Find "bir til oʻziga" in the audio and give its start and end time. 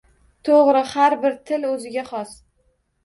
1.25-2.07